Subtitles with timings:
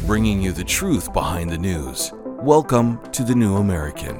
[0.00, 2.12] bringing you the truth behind the news.
[2.40, 4.18] Welcome to The New American.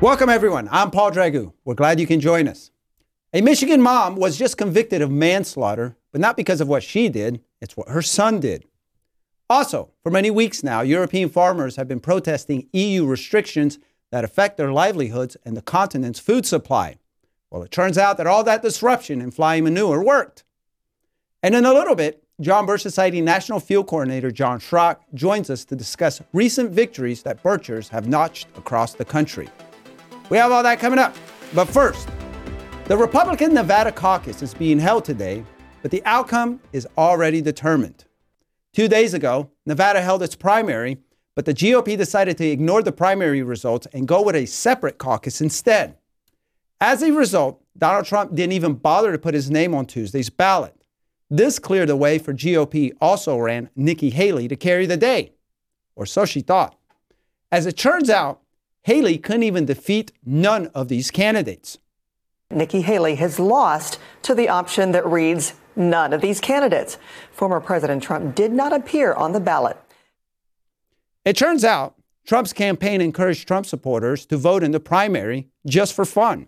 [0.00, 0.68] Welcome, everyone.
[0.70, 1.52] I'm Paul Dragu.
[1.64, 2.70] We're glad you can join us.
[3.32, 7.40] A Michigan mom was just convicted of manslaughter, but not because of what she did,
[7.60, 8.66] it's what her son did.
[9.48, 13.78] Also, for many weeks now, European farmers have been protesting EU restrictions
[14.10, 16.96] that affect their livelihoods and the continent's food supply.
[17.50, 20.44] Well, it turns out that all that disruption in flying manure worked.
[21.42, 25.64] And in a little bit, John Birch Society National Field Coordinator John Schrock joins us
[25.66, 29.48] to discuss recent victories that Birchers have notched across the country.
[30.28, 31.16] We have all that coming up.
[31.54, 32.08] But first,
[32.86, 35.44] the Republican Nevada caucus is being held today,
[35.82, 38.04] but the outcome is already determined.
[38.74, 40.98] Two days ago, Nevada held its primary,
[41.34, 45.40] but the GOP decided to ignore the primary results and go with a separate caucus
[45.40, 45.96] instead.
[46.80, 50.74] As a result, Donald Trump didn't even bother to put his name on Tuesday's ballot.
[51.30, 55.32] This cleared the way for GOP also ran Nikki Haley to carry the day,
[55.94, 56.78] or so she thought.
[57.50, 58.40] As it turns out,
[58.82, 61.78] Haley couldn't even defeat none of these candidates.
[62.50, 66.96] Nikki Haley has lost to the option that reads none of these candidates.
[67.32, 69.76] Former President Trump did not appear on the ballot.
[71.24, 76.04] It turns out Trump's campaign encouraged Trump supporters to vote in the primary just for
[76.04, 76.46] fun.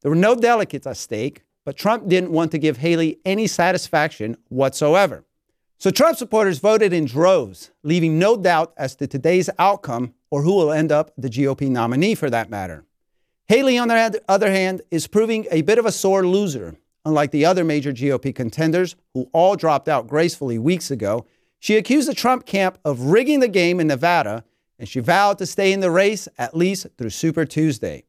[0.00, 4.36] There were no delegates at stake, but Trump didn't want to give Haley any satisfaction
[4.48, 5.24] whatsoever.
[5.78, 10.54] So Trump supporters voted in droves, leaving no doubt as to today's outcome or who
[10.54, 12.84] will end up the GOP nominee for that matter.
[13.46, 16.76] Haley, on the other hand, is proving a bit of a sore loser.
[17.04, 21.24] Unlike the other major GOP contenders, who all dropped out gracefully weeks ago,
[21.58, 24.44] she accused the Trump camp of rigging the game in Nevada,
[24.78, 28.04] and she vowed to stay in the race at least through Super Tuesday.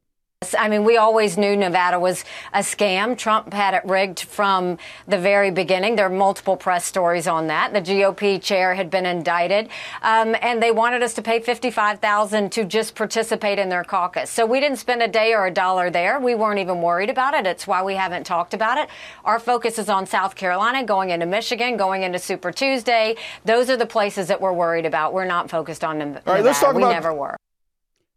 [0.58, 2.23] I mean, we always knew Nevada was
[2.54, 3.18] a scam.
[3.18, 5.98] Trump had it rigged from the very beginning.
[5.98, 7.73] There are multiple press stories on that.
[7.73, 9.67] The GOP chair had been indicted,
[10.02, 14.30] um, and they wanted us to pay fifty-five thousand to just participate in their caucus.
[14.30, 16.22] So we didn't spend a day or a dollar there.
[16.22, 17.45] We weren't even worried about it.
[17.45, 18.88] It's why we haven't talked about it.
[19.26, 23.17] Our focus is on South Carolina, going into Michigan, going into Super Tuesday.
[23.44, 25.11] Those are the places that we're worried about.
[25.14, 26.23] We're not focused on Nevada.
[26.28, 27.36] All right, let's talk we about- never were.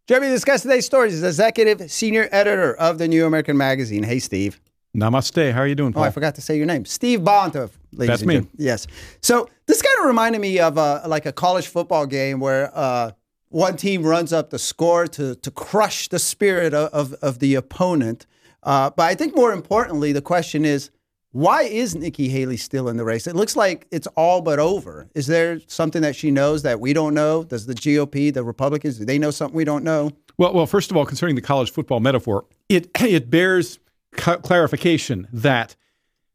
[0.09, 4.03] Jeremy discuss today's stories is executive senior editor of the New American Magazine.
[4.03, 4.61] Hey, Steve.
[4.97, 5.53] Namaste.
[5.53, 7.71] How are you doing, Oh, I forgot to say your name, Steve Bonta.
[7.93, 8.35] ladies That's and me.
[8.35, 8.51] gentlemen.
[8.59, 8.87] Yes.
[9.23, 13.13] So this kind of reminded me of uh, like a college football game where uh,
[13.49, 17.55] one team runs up the score to to crush the spirit of of, of the
[17.55, 18.27] opponent.
[18.65, 20.91] Uh, but I think more importantly, the question is.
[21.33, 23.27] Why is Nikki Haley still in the race?
[23.27, 25.09] It looks like it's all but over.
[25.15, 27.43] Is there something that she knows that we don't know?
[27.43, 30.11] Does the GOP, the Republicans, do they know something we don't know?
[30.37, 33.79] Well, well, first of all, concerning the college football metaphor, it it bears
[34.13, 35.75] ca- clarification that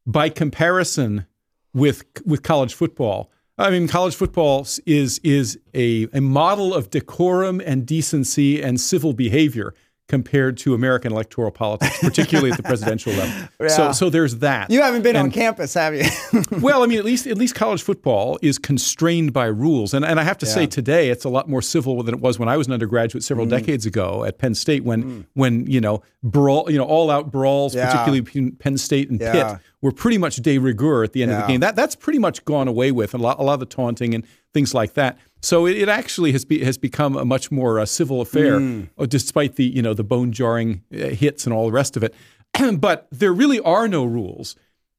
[0.08, 1.28] by comparison
[1.74, 3.29] with with college football,
[3.59, 9.14] I mean, college football is is a, a model of decorum and decency and civil
[9.14, 9.75] behavior
[10.07, 13.50] compared to American electoral politics, particularly at the presidential level.
[13.59, 13.68] Yeah.
[13.68, 14.72] So, so there's that.
[14.72, 16.06] You haven't been on campus, have you?
[16.62, 20.19] well, I mean, at least at least college football is constrained by rules, and and
[20.19, 22.56] I have to say today it's a lot more civil than it was when I
[22.57, 23.50] was an undergraduate several Mm.
[23.51, 27.75] decades ago at Penn State when when you know brawl you know all out brawls,
[27.75, 27.85] Yeah.
[27.88, 29.31] particularly between Penn State and Yeah.
[29.53, 31.59] Pitt, were pretty much de rigueur at the end of the game.
[31.59, 34.23] That that's pretty much gone away with, a lot, a lot of the taunting and
[34.53, 35.17] things like that.
[35.42, 38.90] So it, it actually has be, has become a much more uh, civil affair, Mm.
[38.98, 42.03] uh, despite the you know the bone jarring uh, hits and all the rest of
[42.03, 42.14] it.
[42.80, 44.56] but there really are no rules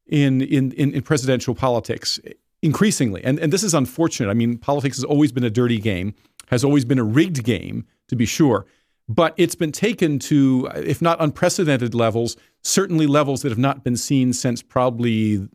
[0.06, 2.20] in, in, in, in presidential politics
[2.62, 3.22] increasingly.
[3.24, 4.30] And, and this is unfortunate.
[4.30, 6.14] I mean, politics has always been a dirty game,
[6.48, 8.66] has always been a rigged game, to be sure.
[9.08, 13.96] But it's been taken to, if not unprecedented levels, certainly levels that have not been
[13.96, 15.48] seen since probably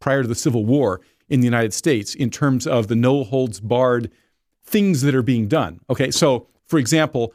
[0.00, 3.60] prior to the Civil War in the United States in terms of the no holds
[3.60, 4.10] barred
[4.64, 5.80] things that are being done.
[5.90, 7.34] Okay, so for example,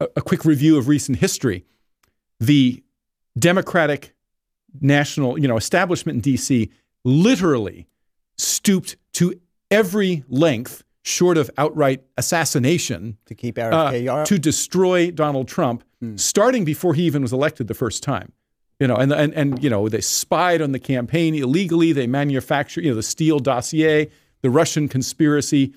[0.00, 1.64] a, a quick review of recent history.
[2.40, 2.82] The
[3.38, 4.14] Democratic
[4.80, 6.70] national, you know, establishment in DC
[7.04, 7.86] literally
[8.36, 9.40] stooped to
[9.70, 14.26] every length short of outright assassination to keep uh, RFK up?
[14.26, 15.84] to destroy Donald Trump,
[16.16, 18.32] starting before he even was elected the first time.
[18.80, 21.92] You know, and, and and you know they spied on the campaign illegally.
[21.92, 24.10] They manufactured, you know, the Steele dossier,
[24.42, 25.74] the Russian conspiracy,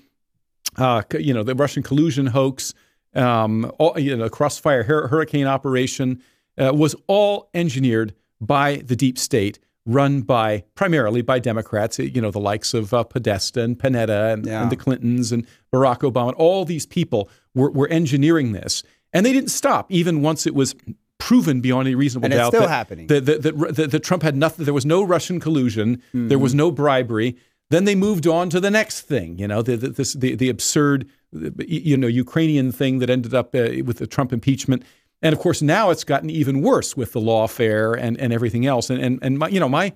[0.78, 2.72] uh, you know, the Russian collusion hoax,
[3.14, 6.22] um, all, you know, crossfire hur- hurricane operation
[6.56, 11.98] uh, was all engineered by the deep state, run by primarily by Democrats.
[11.98, 14.62] You know, the likes of uh, Podesta and Panetta and, Yeah.
[14.62, 16.32] and the Clintons and Barack Obama.
[16.36, 18.82] All these people were, were engineering this,
[19.12, 20.74] and they didn't stop even once it was
[21.18, 23.08] proven beyond any reasonable And it's still that, happening.
[23.08, 24.64] That, that, that, Trump had nothing.
[24.64, 26.00] There was no Russian collusion.
[26.14, 27.36] There was no bribery.
[27.70, 29.38] Then they moved on to the next thing.
[29.38, 33.54] You know, the the, this, the, the absurd, you know, Ukrainian thing that ended up
[33.54, 34.82] uh, with the Trump impeachment.
[35.20, 38.90] And of course, now it's gotten even worse with the lawfare and, and everything else.
[38.90, 39.92] And and, and my, you know, my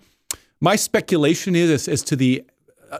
[0.61, 2.45] my speculation is as, as to the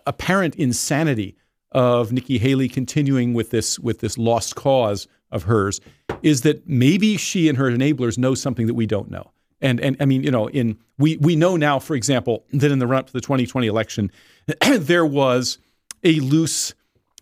[0.07, 1.37] apparent insanity
[1.73, 5.81] of Nikki Haley continuing with this with this lost cause of hers
[6.23, 9.32] is that maybe she and her enablers know something that we don't know.
[9.63, 12.79] And and I mean, you know, in we we know now, for example, that in
[12.79, 14.11] the run up to the 2020 election,
[14.79, 15.59] there was
[16.05, 16.75] a loose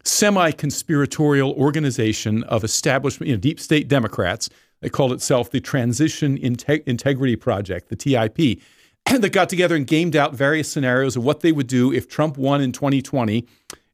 [0.03, 4.49] semi-conspiratorial organization of establishment, you know, deep state Democrats.
[4.81, 8.63] They called itself the Transition Integ- Integrity Project, the TIP,
[9.21, 12.39] that got together and gamed out various scenarios of what they would do if Trump
[12.39, 13.47] won in 2020,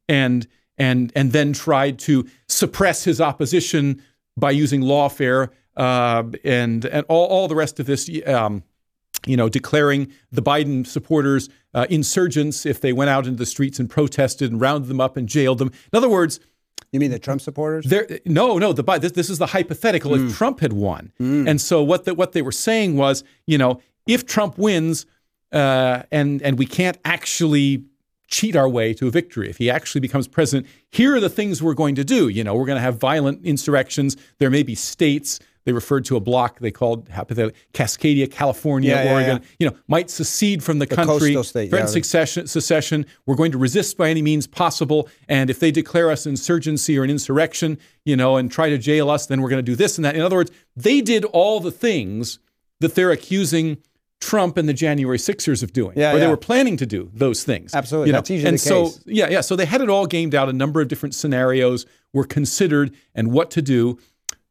[0.07, 0.47] and
[0.77, 4.01] and and then tried to suppress his opposition
[4.37, 8.09] by using lawfare uh, and and all, all the rest of this.
[8.25, 8.63] Um,
[9.25, 13.77] you know, declaring the Biden supporters uh, insurgents if they went out into the streets
[13.79, 15.69] and protested and rounded them up and jailed them.
[15.91, 16.39] In other words,
[16.93, 17.85] You mean the Trump supporters?
[17.85, 18.71] there, no, no.
[18.73, 22.31] The this, this is the hypothetical if Trump had won, and so what the, what
[22.33, 25.05] they were saying was, you know, if Trump wins,
[25.51, 27.83] uh, and and we can't actually
[28.29, 29.49] cheat our way to a victory.
[29.49, 32.29] If he actually becomes president, here are the things we're going to do.
[32.29, 34.15] You know, we're going to have violent insurrections.
[34.37, 35.39] There may be states.
[35.67, 39.39] They referred to a block they called Cascadia, California, Yeah, yeah, Oregon.
[39.41, 39.47] yeah.
[39.59, 41.91] You know, might secede from the, country, coastal state, threaten yeah.
[41.91, 43.05] succession, secession.
[43.25, 45.09] We're going to resist by any means possible.
[45.27, 49.09] And if they declare us insurgency or an insurrection, you know, and try to jail
[49.09, 50.15] us, then we're going to do this and that.
[50.15, 52.39] In other words, they did all the things
[52.79, 53.79] that they're accusing
[54.21, 57.43] Trump and the January Sixers of doing, Yeah, or they were planning to do those
[57.43, 57.75] things.
[57.75, 58.07] Absolutely.
[58.07, 58.19] You know?
[58.19, 59.03] That's usually and the so, case.
[59.05, 59.41] yeah, yeah.
[59.41, 60.47] So they had it all gamed out.
[60.47, 63.99] A number of different scenarios were considered and what to do.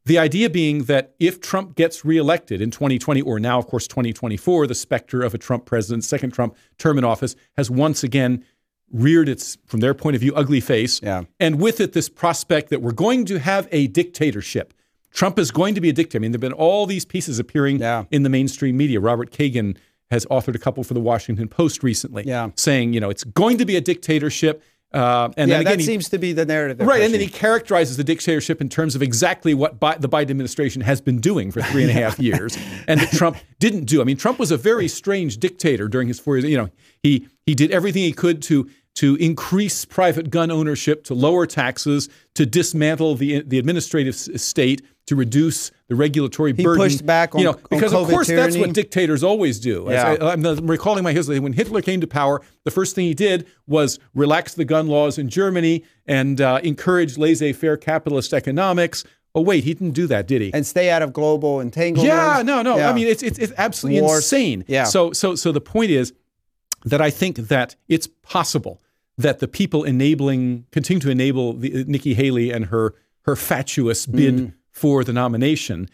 [0.07, 4.69] The idea being that if Trump gets reelected in 2020, or now, of course, 2024,
[4.69, 8.45] the specter of a Trump president, second Trump term in office, has once again
[8.93, 11.01] reared its, from their point of view, ugly face.
[11.03, 11.25] Yeah.
[11.41, 14.73] And with it, this prospect that we're going to have a dictatorship.
[15.13, 16.19] Trump is going to be a dictator.
[16.19, 18.05] I mean, there have been all these pieces appearing Yeah.
[18.13, 19.01] in the mainstream media.
[19.01, 19.77] Robert Kagan
[20.13, 22.51] has authored a couple for the Washington Post recently, Yeah.
[22.55, 24.63] saying, you know, it's going to be a dictatorship.
[24.97, 26.87] Uh, and yeah, then again, that he- seems to be the narrative.
[26.87, 30.31] Right, and then he characterizes the dictatorship in terms of exactly what Bi- the Biden
[30.31, 32.57] administration has been doing for three and a half years,
[32.89, 34.01] and that Trump didn't do.
[34.01, 36.51] I mean, Trump was a very strange dictator during his four years.
[36.51, 36.69] You know,
[37.03, 42.09] he he did everything he could to to increase private gun ownership, to lower taxes,
[42.35, 46.83] to dismantle the the administrative state, to reduce the regulatory He burden.
[46.85, 49.87] pushed back on- you know, on because of COVID course that's what dictators always do.
[49.89, 50.17] Yeah.
[50.21, 51.39] I, I'm I'm recalling my history.
[51.39, 55.19] When Hitler came to power, the first thing he did was relax the gun laws
[55.19, 59.05] in Germany and uh, encourage laissez-faire capitalist economics.
[59.35, 60.51] Oh wait, he didn't do that, did he?
[60.55, 62.09] and stay out of global entanglements.
[62.09, 62.79] yeah, no, no.
[62.79, 62.89] Yeah.
[62.91, 64.25] I mean, it's it's, it's absolutely Wars.
[64.25, 64.65] insane.
[64.67, 64.85] Yeah.
[64.85, 66.15] So so so the point is
[66.87, 68.81] that I think that it's possible
[69.19, 74.35] that the people enabling continue to enable the, Nikki Haley and her her fatuous bid
[74.35, 74.47] Mm-hmm.
[74.71, 75.89] for the nomination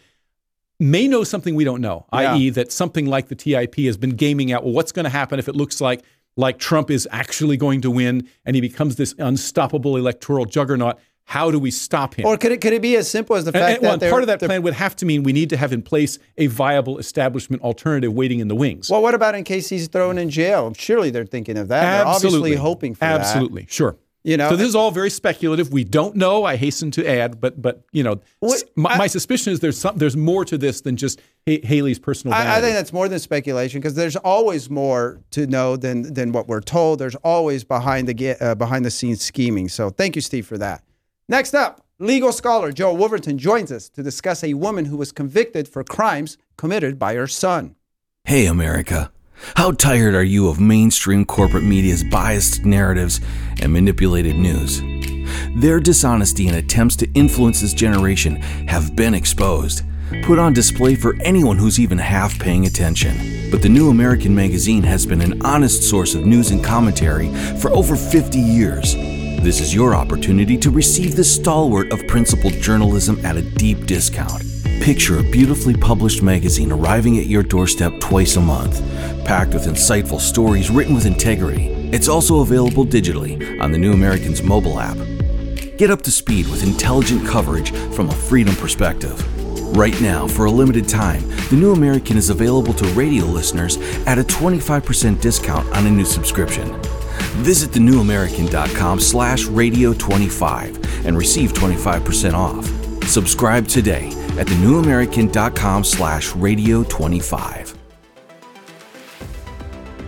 [0.79, 2.33] may know something we don't know, Yeah.
[2.33, 4.63] i.e., that something like the TIP has been gaming out.
[4.63, 6.03] Well, what's going to happen if it looks like
[6.35, 10.97] like Trump is actually going to win and he becomes this unstoppable electoral juggernaut?
[11.25, 12.25] How do we stop him?
[12.25, 14.23] Or could it could it be as simple as the fact and, well, that part
[14.23, 16.97] of that plan would have to mean we need to have in place a viable
[16.99, 18.89] establishment alternative waiting in the wings.
[18.89, 20.73] Well, what about in case he's thrown in jail?
[20.77, 21.81] Surely they're thinking of that.
[21.97, 23.21] They're obviously hoping for that.
[23.21, 23.95] Absolutely, sure.
[24.25, 25.73] You know, so this is all very speculative.
[25.73, 26.45] We don't know.
[26.45, 29.77] I hasten to add, but but you know, What- my, I- my suspicion is there's
[29.77, 32.33] some there's more to this than just Ha- Haley's personal.
[32.33, 36.31] I, I think that's more than speculation because there's always more to know than than
[36.31, 36.99] what we're told.
[36.99, 39.67] There's always behind the uh, behind the scenes scheming.
[39.67, 40.83] So thank you, Steve, for that.
[41.29, 45.69] Next up, legal scholar Joe Wolverton joins us to discuss a woman who was convicted
[45.69, 47.75] for crimes committed by her son.
[48.25, 49.09] Hey, America.
[49.55, 53.21] How tired are you of mainstream corporate media's biased narratives
[53.61, 54.81] and manipulated news?
[55.55, 58.37] Their dishonesty and attempts to influence this generation
[58.67, 59.83] have been exposed,
[60.23, 63.49] put on display for anyone who's even half paying attention.
[63.49, 67.71] But the New American Magazine has been an honest source of news and commentary for
[67.71, 68.95] over 50 years.
[69.43, 74.41] This is your opportunity to receive the stalwart of principled journalism at a deep discount.
[74.79, 78.79] Picture a beautifully published magazine arriving at your doorstep twice a month,
[79.25, 81.67] packed with insightful stories written with integrity.
[81.91, 84.95] It's also available digitally on the New American's mobile app.
[85.75, 89.19] Get up to speed with intelligent coverage from a freedom perspective.
[89.75, 94.17] Right now, for a limited time, The New American is available to radio listeners at
[94.17, 96.73] a 25% discount on a new subscription.
[97.43, 102.65] Visit thenewamerican.com slash radio25 and receive 25% off.
[103.07, 107.77] Subscribe today at thenewamerican.com slash radio 25.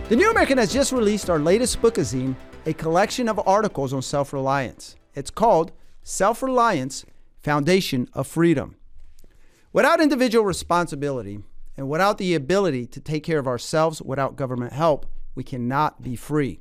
[0.08, 4.32] The New American has just released our latest bookazine, a collection of articles on self
[4.32, 4.94] reliance.
[5.14, 5.72] It's called
[6.04, 7.04] Self Reliance
[7.40, 8.76] Foundation of Freedom.
[9.72, 11.40] Without individual responsibility
[11.76, 16.16] and without the ability to take care of ourselves without government help, we cannot be
[16.16, 16.60] free.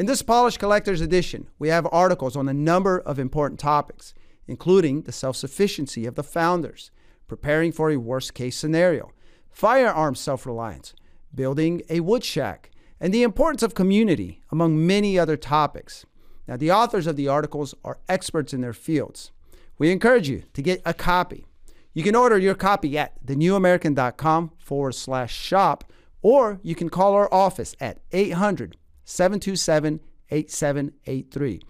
[0.00, 4.14] In this Polished Collector's Edition, we have articles on a number of important topics,
[4.48, 6.90] including the self sufficiency of the founders,
[7.28, 9.12] preparing for a worst case scenario,
[9.50, 10.94] firearm self reliance,
[11.34, 16.06] building a wood shack, and the importance of community, among many other topics.
[16.48, 19.32] Now, the authors of the articles are experts in their fields.
[19.76, 21.44] We encourage you to get a copy.
[21.92, 25.92] You can order your copy at thenewamerican.com forward slash shop,
[26.22, 28.78] or you can call our office at 800
[29.10, 30.00] 727
[30.30, 31.60] 8783.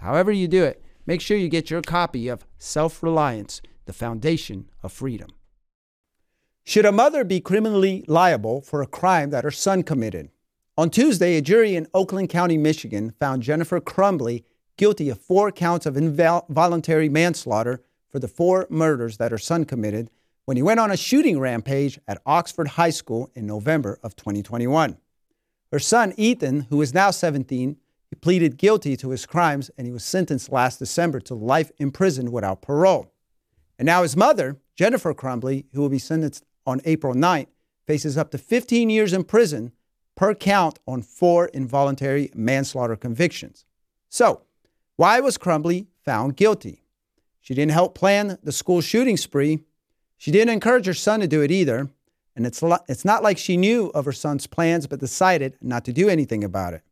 [0.00, 4.68] However, you do it, make sure you get your copy of Self Reliance, the Foundation
[4.82, 5.30] of Freedom.
[6.64, 10.30] Should a mother be criminally liable for a crime that her son committed?
[10.76, 14.44] On Tuesday, a jury in Oakland County, Michigan found Jennifer Crumbley
[14.76, 20.10] guilty of four counts of involuntary manslaughter for the four murders that her son committed
[20.46, 24.96] when he went on a shooting rampage at Oxford High School in November of 2021.
[25.70, 27.76] Her son, Ethan, who is now 17,
[28.08, 31.90] he pleaded guilty to his crimes and he was sentenced last December to life in
[31.90, 33.12] prison without parole.
[33.78, 37.48] And now his mother, Jennifer Crumbley, who will be sentenced on April 9th,
[37.86, 39.72] faces up to 15 years in prison
[40.16, 43.64] per count on four involuntary manslaughter convictions.
[44.08, 44.42] So,
[44.96, 46.82] why was Crumbley found guilty?
[47.40, 49.60] She didn't help plan the school shooting spree.
[50.16, 51.88] She didn't encourage her son to do it either.
[52.38, 55.92] And it's, it's not like she knew of her son's plans but decided not to
[55.92, 56.82] do anything about it.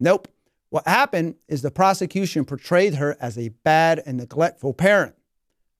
[0.00, 0.26] Nope.
[0.70, 5.14] What happened is the prosecution portrayed her as a bad and neglectful parent.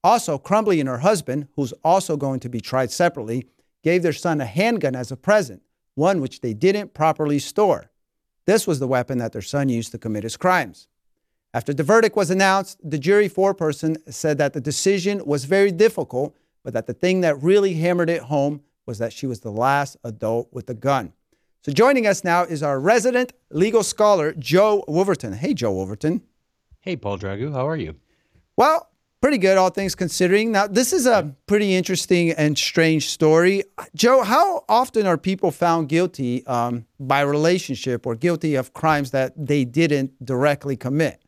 [0.04, 3.48] Also, Crumbley and her husband, who's also going to be tried separately,
[3.82, 5.62] gave their son a handgun as a present,
[5.96, 7.90] one which they didn't properly store.
[8.46, 10.86] This was the weapon that their son used to commit his crimes.
[11.52, 16.36] After the verdict was announced, the jury foreperson said that the decision was very difficult,
[16.62, 19.98] but that the thing that really hammered it home was that she was the last
[20.02, 21.12] adult with a gun.
[21.60, 25.34] So joining us now is our resident legal scholar, Joe Wolverton.
[25.34, 26.22] Hey, Joe Wolverton.
[26.80, 27.52] Hey, Paul Dragu.
[27.52, 27.96] How are you?
[28.56, 28.88] Well,
[29.20, 30.52] pretty good, all things considering.
[30.52, 33.64] Now, this is a pretty interesting and strange story.
[33.94, 39.34] Joe, how often are people found guilty um, by relationship or guilty of crimes that
[39.36, 41.20] they didn't directly commit?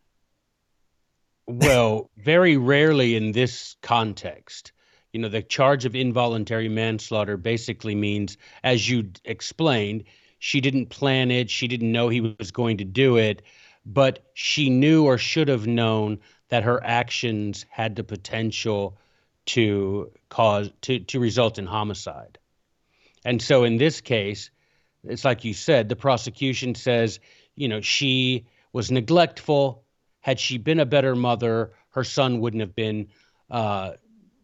[1.47, 4.73] Well, very rarely in this context.
[5.13, 10.05] You know, the charge of involuntary manslaughter basically means, as you explained,
[10.39, 13.43] she didn't plan it, she didn't know he was going to do it,
[13.85, 18.97] but she knew or should have known that her actions had the potential
[19.47, 22.39] to cause to to result in homicide.
[23.25, 24.51] And so in this case,
[25.05, 27.21] it's like you said, the prosecution says,
[27.57, 29.83] you know, she was neglectful,
[30.21, 33.09] had she been a better mother, her son wouldn't have been
[33.51, 33.93] uh,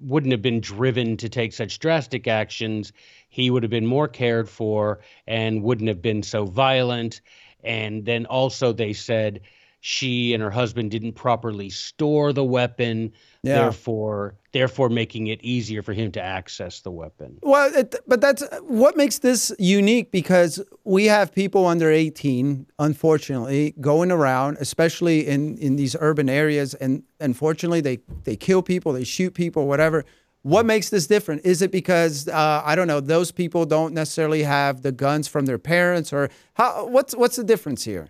[0.00, 2.92] wouldn't have been driven to take such drastic actions.
[3.28, 7.20] He would have been more cared for and wouldn't have been so violent.
[7.64, 9.40] And then also they said
[9.88, 13.12] she and her husband didn't properly store the weapon
[13.44, 13.54] yeah.
[13.54, 17.38] therefore therefore making it easier for him to access the weapon.
[17.40, 23.74] Well it, but that's what makes this unique because we have people under 18 unfortunately
[23.80, 29.04] going around especially in in these urban areas and unfortunately they they kill people they
[29.04, 30.04] shoot people whatever.
[30.42, 31.44] What makes this different?
[31.44, 35.46] Is it because uh, i don't know those people don't necessarily have the guns from
[35.46, 38.08] their parents or how what's what's the difference here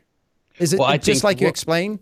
[0.58, 2.00] is it well, just like you explain?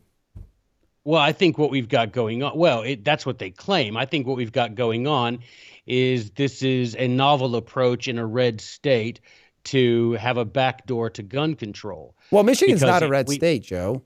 [1.05, 3.97] Well, I think what we've got going on, well, it, that's what they claim.
[3.97, 5.41] I think what we've got going on
[5.87, 9.21] is this is a novel approach in a red state
[9.65, 12.15] to have a backdoor to gun control.
[12.31, 14.03] Well, Michigan's because not a red we, state, Joe.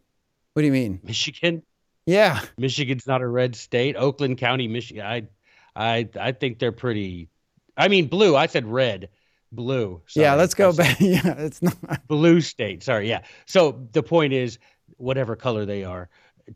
[0.54, 1.00] What do you mean?
[1.04, 1.62] Michigan?
[2.06, 2.40] Yeah.
[2.56, 3.94] Michigan's not a red state.
[3.96, 5.04] Oakland County, Michigan.
[5.04, 5.28] I
[5.76, 7.28] I I think they're pretty
[7.76, 8.34] I mean blue.
[8.34, 9.08] I said red
[9.52, 10.00] blue.
[10.06, 10.24] Sorry.
[10.24, 10.98] Yeah, let's go back.
[11.00, 11.76] yeah, it's not
[12.08, 12.82] blue state.
[12.82, 13.08] Sorry.
[13.08, 13.22] Yeah.
[13.46, 14.58] So the point is,
[14.96, 16.08] whatever color they are,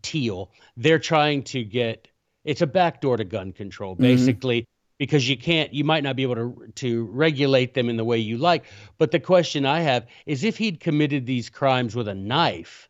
[0.02, 0.50] teal.
[0.76, 2.08] They're trying to get.
[2.44, 4.02] It's a backdoor to gun control, mm-hmm.
[4.02, 4.62] basically.
[4.62, 4.68] Mm-hmm.
[4.98, 8.18] Because you can't, you might not be able to to regulate them in the way
[8.18, 8.64] you like.
[8.98, 12.88] But the question I have is, if he'd committed these crimes with a knife,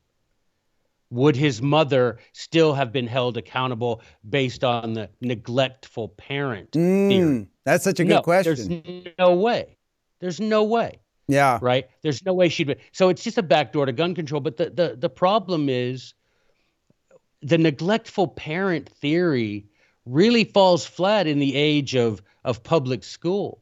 [1.13, 7.47] would his mother still have been held accountable based on the neglectful parent mm.
[7.65, 8.83] That's such a good no, question.
[8.85, 9.77] There's no way.
[10.23, 11.01] There's no way.
[11.29, 11.59] Yeah.
[11.61, 11.89] Right.
[12.03, 12.77] There's no way she'd be.
[12.93, 14.41] So it's just a backdoor to gun control.
[14.41, 16.15] But the the the problem is
[17.43, 19.67] the neglectful parent theory
[20.07, 23.61] really falls flat in the age of, of public school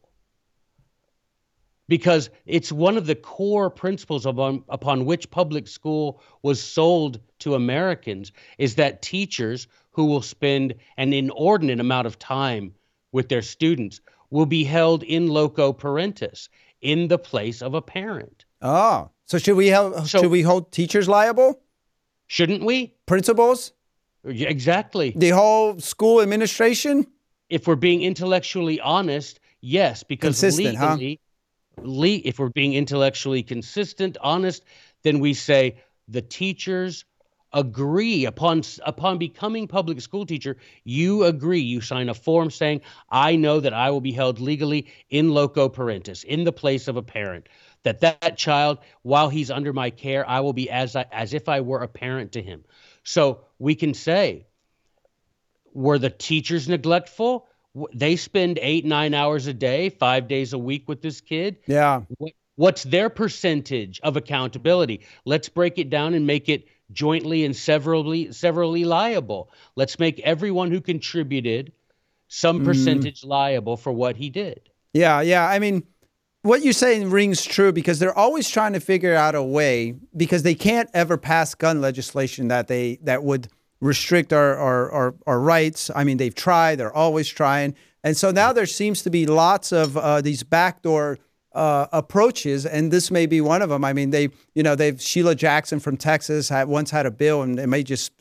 [1.88, 7.54] because it's one of the core principles upon, upon which public school was sold to
[7.54, 12.74] Americans is that teachers who will spend an inordinate amount of time
[13.12, 14.00] with their students
[14.30, 16.48] will be held in loco parentis
[16.80, 18.44] in the place of a parent.
[18.62, 21.60] Oh, so should we help, So- should we hold teachers liable?
[22.26, 22.94] Shouldn't we?
[23.06, 23.72] Principals?
[24.24, 25.12] Exactly.
[25.16, 27.06] The whole school administration?
[27.48, 30.92] If we're being intellectually honest, yes, because Consistent, huh?
[30.94, 31.20] legally,
[31.82, 34.64] le- if we're being intellectually consistent, honest,
[35.02, 37.04] then we say the teachers
[37.52, 41.60] agree upon upon becoming public school teacher you agree.
[41.60, 45.68] You sign a form saying i know that i will be held legally in loco
[45.68, 47.48] parentis in the place of a parent
[47.82, 51.48] that that child while he's under my care i will be as I, as if
[51.48, 52.64] i were a parent to him.
[53.02, 54.46] So we can say
[55.72, 57.46] were the teachers neglectful?
[57.94, 61.58] They spend eight nine hours a day five days a week with this kid?
[61.66, 62.02] Yeah.
[62.18, 65.02] what, what's their percentage of accountability?
[65.24, 70.70] Let's break it down and make it jointly and severally severally liable let's make everyone
[70.70, 71.72] who contributed
[72.28, 75.48] some percentage liable for what he did Yeah, yeah.
[75.48, 75.84] I mean,
[76.42, 80.42] what you're saying rings true because they're always trying to figure out a way because
[80.42, 83.48] they can't ever pass gun legislation that they that would
[83.80, 85.90] restrict our our, our, our rights.
[85.94, 86.76] I mean, they've tried.
[86.76, 91.18] They're always trying, and so now there seems to be lots of uh, these backdoor.
[91.52, 93.84] Uh, approaches, and this may be one of them.
[93.84, 97.42] I mean, they, you know, they've Sheila Jackson from Texas had once had a bill,
[97.42, 98.12] and it may just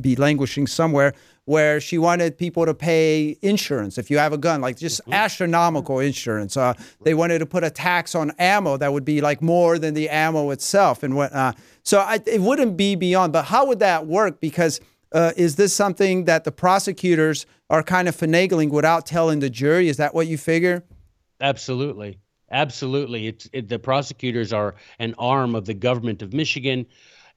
[0.00, 4.60] be languishing somewhere where she wanted people to pay insurance if you have a gun,
[4.60, 6.56] like just astronomical insurance.
[6.56, 9.94] Uh, they wanted to put a tax on ammo that would be like more than
[9.94, 11.58] the ammo itself and whatnot.
[11.82, 13.32] So I, it wouldn't be beyond.
[13.32, 14.40] But how would that work?
[14.40, 19.50] Because uh, is this something that the prosecutors are kind of finagling without telling the
[19.50, 19.88] jury?
[19.88, 20.84] Is that what you figure?
[21.40, 22.20] Absolutely.
[22.52, 23.26] Absolutely.
[23.28, 26.86] It's it, the prosecutors are an arm of the government of Michigan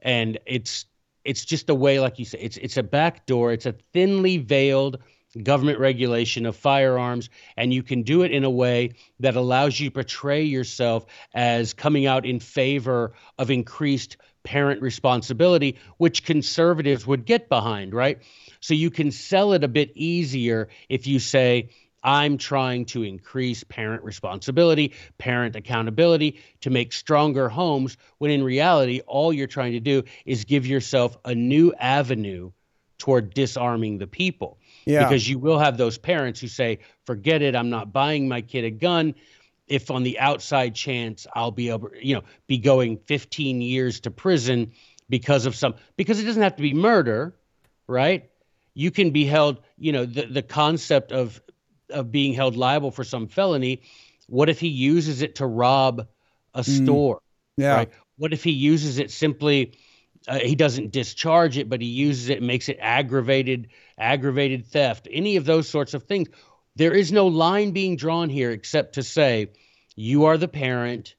[0.02, 0.86] and it's
[1.24, 5.00] it's just a way like you say it's it's a backdoor, it's a thinly veiled
[5.42, 9.90] government regulation of firearms and you can do it in a way that allows you
[9.90, 17.26] to portray yourself as coming out in favor of increased parent responsibility which conservatives would
[17.26, 18.20] get behind, right?
[18.60, 21.70] So you can sell it a bit easier if you say
[22.06, 29.02] I'm trying to increase parent responsibility, parent accountability to make stronger homes, when in reality,
[29.08, 32.52] all you're trying to do is give yourself a new avenue
[33.00, 34.60] toward disarming the people.
[34.86, 35.04] Yeah.
[35.04, 38.66] Because you will have those parents who say, forget it, I'm not buying my kid
[38.66, 39.16] a gun.
[39.68, 44.12] If on the outside chance I'll be able, you know, be going 15 years to
[44.12, 44.74] prison
[45.10, 47.34] because of some, because it doesn't have to be murder,
[47.88, 48.30] right?
[48.76, 51.42] You can be held, you know, the, the concept of
[51.90, 53.82] of being held liable for some felony.
[54.28, 56.08] What if he uses it to rob
[56.54, 57.22] a store?
[57.58, 57.76] Yeah.
[57.76, 57.90] Right?
[58.18, 59.78] What if he uses it simply?
[60.28, 65.08] Uh, he doesn't discharge it, but he uses it and makes it aggravated aggravated theft.
[65.12, 66.30] Any of those sorts of things.
[66.78, 69.52] There is no line being drawn here except to say,
[69.96, 71.16] you are the parent.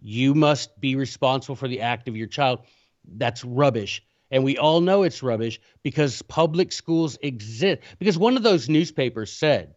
[0.00, 2.60] You must be responsible for the act of your child.
[3.04, 4.02] That's rubbish.
[4.30, 7.82] And we all know it's rubbish because public schools exist.
[7.98, 9.75] Because one of those newspapers said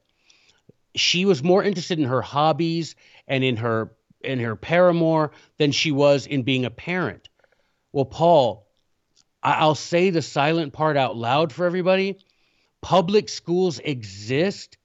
[0.95, 2.95] she was more interested in her hobbies
[3.28, 7.30] and in her in her paramour than she was in being a parent.
[7.93, 8.67] Well, Paul,
[9.41, 12.17] I- I'll say the silent part out loud for everybody.
[12.82, 14.78] Public schools exist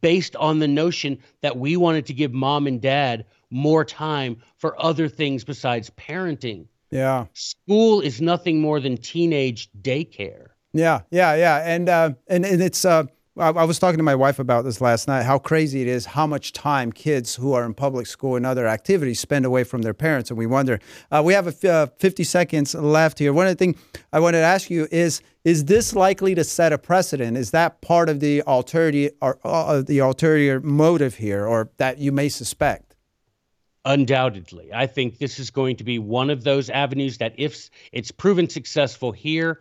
[0.00, 4.80] based on the notion that we wanted to give mom and dad more time for
[4.80, 6.66] other things besides parenting.
[6.90, 7.26] Yeah.
[7.32, 10.48] School is nothing more than teenage daycare.
[10.72, 12.84] Yeah, yeah, yeah, and uh, and and it's.
[12.84, 13.04] Uh,
[13.38, 15.24] I, was talking to my wife about this last night.
[15.24, 16.06] How crazy it is!
[16.06, 19.82] How much time kids who are in public school and other activities spend away from
[19.82, 20.80] their parents, and we wonder.
[21.10, 23.34] Uh, we have a uh, 50 seconds left here.
[23.34, 23.78] One of the things
[24.12, 27.36] I wanted to ask you is: Is this likely to set a precedent?
[27.36, 32.12] Is that part of the ulterior or uh, the ulterior motive here, or that you
[32.12, 32.96] may suspect?
[33.84, 34.70] Undoubtedly.
[34.72, 38.48] I think this is going to be one of those avenues that, if it's proven
[38.48, 39.60] successful here,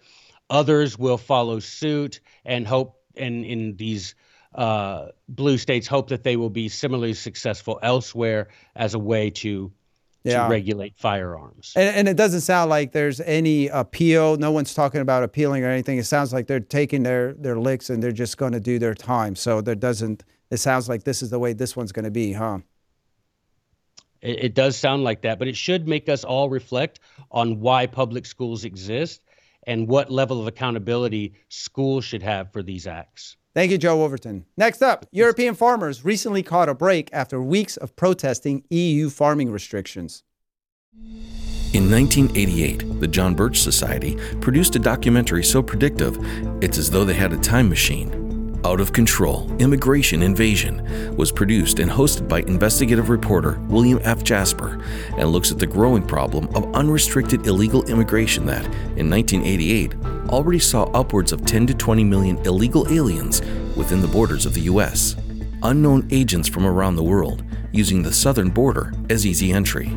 [0.49, 4.15] others will follow suit and hope, and in these
[4.53, 9.71] uh, blue states, hope that they will be similarly successful elsewhere as a way to,
[10.23, 10.43] Yeah.
[10.45, 11.73] to regulate firearms.
[11.75, 14.37] And, and it doesn't sound like there's any appeal.
[14.37, 15.97] No one's talking about appealing or anything.
[15.97, 18.93] It sounds like they're taking their their licks and they're just going to do their
[18.93, 19.35] time.
[19.35, 20.23] So there doesn't.
[20.51, 22.59] It sounds like this is the way this one's going to be, huh?
[24.21, 26.99] It, it does sound like that, but it should make us all reflect
[27.31, 29.21] on why public schools exist
[29.65, 33.37] and what level of accountability schools should have for these acts.
[33.53, 34.45] Thank you, Joe Wolverton.
[34.57, 40.23] Next up, European farmers recently caught a break after weeks of protesting EU farming restrictions.
[41.73, 46.17] In 1988, the John Birch Society produced a documentary so predictive,
[46.61, 48.24] it's as though they had a time machine.
[48.65, 54.23] Out of Control Immigration Invasion was produced and hosted by investigative reporter William F.
[54.23, 54.83] Jasper
[55.19, 58.65] and looks at the growing problem of unrestricted illegal immigration that,
[58.97, 59.93] in 1988,
[60.29, 63.39] already saw upwards of 10 to 20 million illegal aliens
[63.77, 65.15] within the borders of the U.S.
[65.61, 69.91] Unknown agents from around the world using the southern border as easy entry.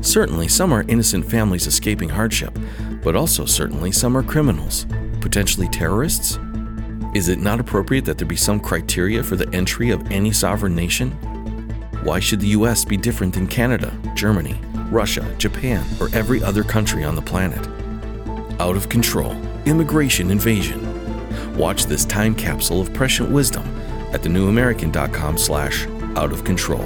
[0.00, 2.56] Certainly, some are innocent families escaping hardship,
[3.02, 4.86] but also certainly some are criminals,
[5.20, 6.38] potentially terrorists
[7.16, 10.76] is it not appropriate that there be some criteria for the entry of any sovereign
[10.76, 11.12] nation?
[12.04, 17.04] Why should the US be different than Canada, Germany, Russia, Japan, or every other country
[17.04, 17.66] on the planet?
[18.60, 19.32] Out of control,
[19.64, 20.78] immigration invasion.
[21.56, 23.64] Watch this time capsule of prescient wisdom
[24.12, 26.84] at thenewamerican.com slash out of control.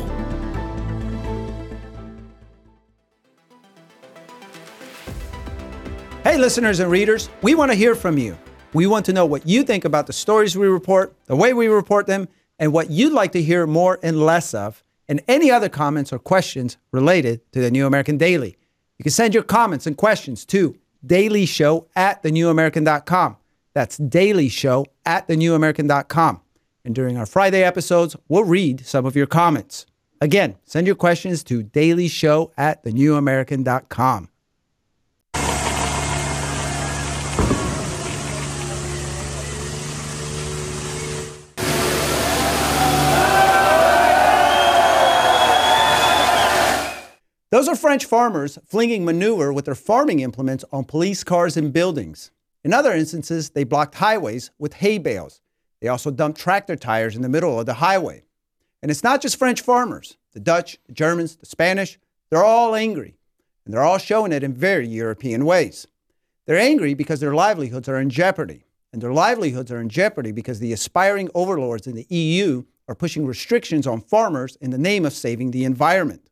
[6.23, 8.39] Hey, listeners and readers, we want to hear from you.
[8.73, 11.67] We want to know what you think about the stories we report, the way we
[11.67, 12.29] report them,
[12.59, 16.19] and what you'd like to hear more and less of, and any other comments or
[16.19, 18.57] questions related to the New American Daily.
[18.99, 23.37] You can send your comments and questions to dailyshow at thenewamerican.com.
[23.73, 26.41] That's dailyshow at thenewamerican.com.
[26.85, 29.87] And during our Friday episodes, we'll read some of your comments.
[30.21, 34.30] Again, send your questions to dailyshow at thenewamerican.com.
[47.51, 52.31] Those are French farmers flinging manure with their farming implements on police cars and buildings.
[52.63, 55.41] In other instances, they blocked highways with hay bales.
[55.81, 58.23] They also dumped tractor tires in the middle of the highway.
[58.83, 60.17] And it's not just French farmers.
[60.33, 61.99] The Dutch, the Germans, the Spanish,
[62.31, 63.17] they're all angry.
[63.65, 65.89] And they're all showing it in very European ways.
[66.47, 68.65] They're angry because their livelihoods are in jeopardy.
[68.93, 73.27] And their livelihoods are in jeopardy because the aspiring overlords in the EU are pushing
[73.27, 76.30] restrictions on farmers in the name of saving the environment.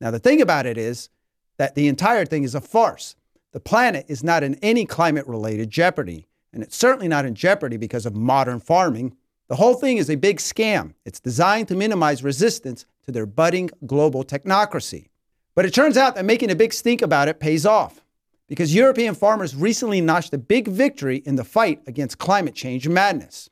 [0.00, 1.08] Now, the thing about it is
[1.56, 3.16] that the entire thing is a farce.
[3.52, 7.76] The planet is not in any climate related jeopardy, and it's certainly not in jeopardy
[7.76, 9.16] because of modern farming.
[9.48, 10.94] The whole thing is a big scam.
[11.04, 15.08] It's designed to minimize resistance to their budding global technocracy.
[15.54, 18.04] But it turns out that making a big stink about it pays off
[18.48, 23.50] because European farmers recently notched a big victory in the fight against climate change madness.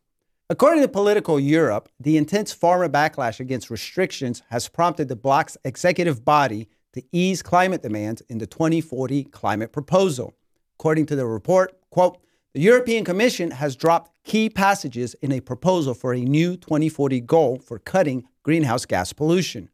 [0.52, 6.26] According to Politico Europe, the intense farmer backlash against restrictions has prompted the bloc's executive
[6.26, 10.34] body to ease climate demands in the 2040 climate proposal.
[10.78, 12.18] According to the report, quote,
[12.52, 17.58] the European Commission has dropped key passages in a proposal for a new 2040 goal
[17.58, 19.70] for cutting greenhouse gas pollution.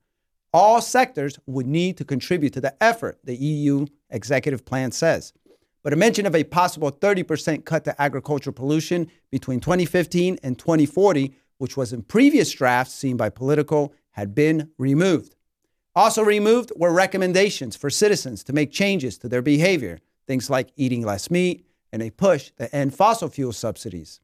[0.54, 5.32] All sectors would need to contribute to the effort, the EU executive plan says.
[5.88, 11.34] But a mention of a possible 30% cut to agricultural pollution between 2015 and 2040,
[11.56, 15.34] which was in previous drafts seen by Politico, had been removed.
[15.94, 21.06] Also removed were recommendations for citizens to make changes to their behavior, things like eating
[21.06, 24.20] less meat and a push to end fossil fuel subsidies.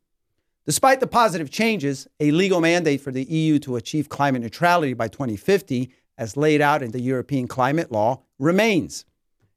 [0.67, 5.09] Despite the positive changes, a legal mandate for the EU to achieve climate neutrality by
[5.09, 9.07] 2050, as laid out in the European climate law, remains.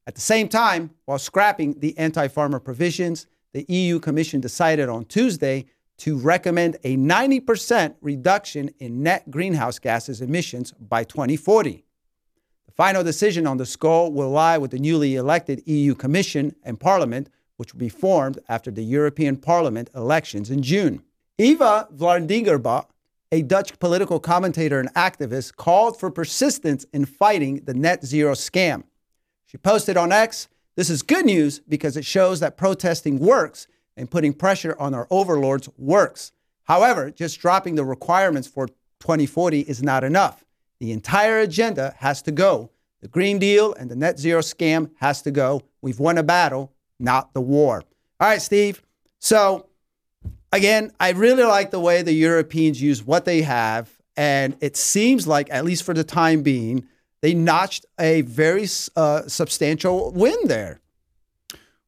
[0.07, 5.03] At the same time, while scrapping the anti farmer provisions, the EU Commission decided on
[5.03, 5.65] Tuesday
[5.97, 11.83] to recommend a 90% reduction in net greenhouse gases emissions by 2040.
[12.67, 16.79] The final decision on the goal will lie with the newly elected EU Commission and
[16.79, 21.03] Parliament, which will be formed after the European Parliament elections in June.
[21.37, 22.85] Eva Vlaardingerbroek,
[23.33, 28.83] a Dutch political commentator and activist, called for persistence in fighting the net zero scam.
[29.47, 34.11] She posted on X, This is good news because it shows that protesting works and
[34.11, 36.33] putting pressure on our overlords works.
[36.63, 38.67] However, just dropping the requirements for
[38.99, 40.43] 2040 is not enough.
[40.79, 42.69] The entire agenda has to go.
[43.01, 45.63] The Green Deal and the net zero scam has to go.
[45.81, 47.83] We've won a battle, not the war.
[48.19, 48.83] All right, Steve.
[49.19, 49.67] So,
[50.51, 53.89] again, I really like the way the Europeans use what they have.
[54.17, 56.85] And it seems like, at least for the time being,
[57.21, 60.79] they notched a very uh, substantial win there.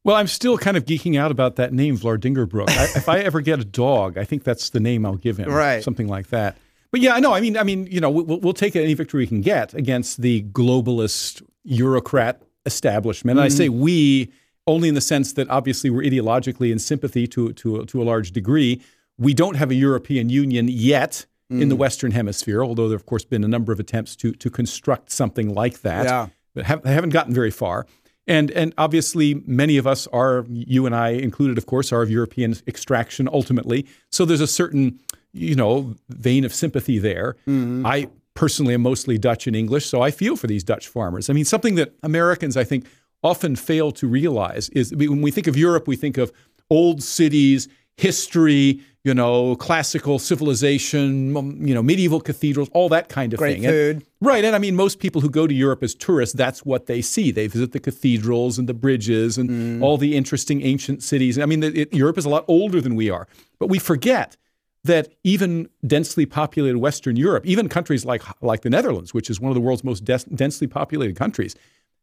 [0.02, 2.70] Well, I'm still kind of geeking out about that name, Vlaardingerbroek.
[2.70, 5.50] I, if I ever get a dog, I think that's the name I'll give him.
[5.50, 5.82] Right.
[5.84, 6.56] Something like that.
[6.90, 7.34] But yeah, I know.
[7.34, 10.22] I mean, I mean, you know, we'll, we'll take any victory we can get against
[10.22, 13.36] the globalist Eurocrat establishment.
[13.36, 13.44] Mm-hmm.
[13.44, 13.80] And I say mm-hmm.
[13.80, 14.32] we
[14.66, 18.32] only in the sense that obviously we're ideologically in sympathy to, to, to a large
[18.32, 18.80] degree.
[19.18, 21.78] We don't have a European Union yet in the mm.
[21.78, 25.10] Western Hemisphere, although there have, of course, been a number of attempts to, to construct
[25.10, 26.04] something like that.
[26.04, 26.28] Yeah.
[26.54, 27.86] But have, haven't gotten very far.
[28.26, 32.10] And, and obviously, many of us are, you and I included, of course, are of
[32.10, 33.86] European extraction ultimately.
[34.10, 35.00] So there's a certain,
[35.32, 37.36] you know, vein of sympathy there.
[37.48, 37.84] Mm-hmm.
[37.84, 41.28] I personally am mostly Dutch and English, so I feel for these Dutch farmers.
[41.28, 42.86] I mean, something that Americans, I think,
[43.22, 46.32] often fail to realize is when we think of Europe, we think of
[46.70, 53.32] old cities, history, you know, classical civilization, um, you know, medieval cathedrals, all that kind
[53.32, 53.64] of Great thing.
[53.66, 54.06] And- food.
[54.20, 54.44] right.
[54.44, 57.30] And I mean, most people who go to Europe as tourists, that's what they see.
[57.30, 59.82] They visit the cathedrals and the bridges and Mm.
[59.82, 61.38] all the interesting ancient cities.
[61.38, 63.26] I mean, it, Europe is a lot older than we are.
[63.58, 64.36] But we forget
[64.84, 69.50] that even densely populated Western Europe, even countries like, like the Netherlands, which is one
[69.50, 71.54] of the world's most des- densely populated countries,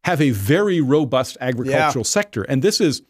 [0.04, 2.42] have a very robust agricultural sector.
[2.44, 3.02] And this is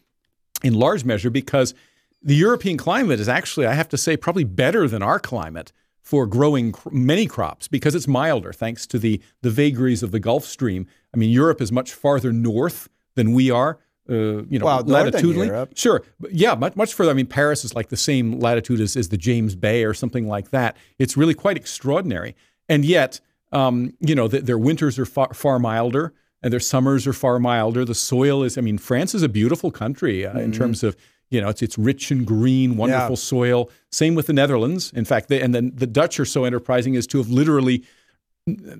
[0.63, 1.73] in large measure because
[2.21, 6.25] the European climate is actually, I have to say, probably better than our climate for
[6.25, 10.45] growing cr- many crops because it's milder thanks to the, the vagaries of the Gulf
[10.45, 10.87] Stream.
[11.13, 13.79] I mean, Europe is much farther north than we are.
[14.09, 15.67] Uh, you know, latitudinally.
[15.75, 16.01] Sure.
[16.19, 17.11] But yeah, much, much further.
[17.11, 20.27] I mean, Paris is like the same latitude as, as the James Bay or something
[20.27, 20.75] like that.
[20.97, 22.35] It's really quite extraordinary.
[22.67, 23.19] And yet,
[23.51, 27.37] um, you know, th- their winters are far, far milder and their summers are far
[27.37, 27.85] milder.
[27.85, 30.97] The soil is, I mean, France is a beautiful country uh, in terms of,
[31.29, 33.69] you know, it's, it's rich and green, wonderful soil.
[33.91, 34.91] Same with the Netherlands.
[34.95, 37.83] In fact, they, and then the Dutch are so enterprising as to have literally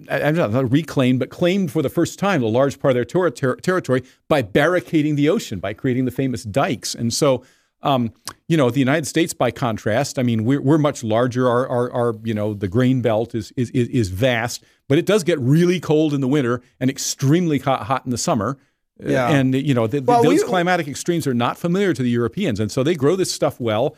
[0.09, 2.95] I- I'm not, not reclaimed, but claimed for the first time a large part of
[2.95, 6.95] their ter- ter- territory by barricading the ocean, by creating the famous dikes.
[6.95, 7.43] And so,
[7.81, 8.12] um,
[8.47, 11.47] you know, the United States, by contrast, I mean, we're, we're much larger.
[11.47, 15.05] Our, our, our, you know, the grain belt is, is, is is vast, but it
[15.05, 18.57] does get really cold in the winter and extremely hot, hot in the summer.
[19.03, 19.29] Yeah.
[19.29, 22.59] And, you know, th- Well, those we- climatic extremes are not familiar to the Europeans.
[22.59, 23.95] And so they grow this stuff well.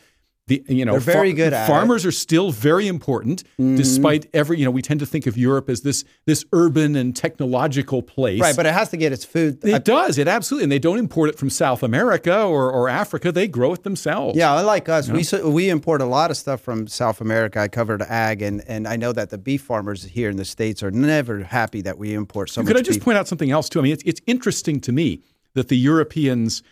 [0.66, 1.56] The, you know, They're very good at it.
[1.64, 1.72] Mm-hmm.
[1.72, 4.58] farmers are still very important, despite every.
[4.58, 8.40] You know, we tend to think of Europe as this this urban and technological place.
[8.40, 9.58] Right, but it has to get its food.
[9.64, 10.18] it does.
[10.18, 13.32] It absolutely, and they don't import it from South America or, or Africa.
[13.32, 14.36] They grow it themselves.
[14.36, 17.58] Yeah, unlike us, we s- we import a lot of stuff from South America.
[17.60, 20.82] I covered ag, and, and I know that the beef farmers here in the states
[20.82, 23.04] are never happy that we import so Could much Could I just beef.
[23.04, 23.78] point out something else too?
[23.78, 25.20] I mean, it's, it's interesting to me
[25.54, 26.62] that the Europeans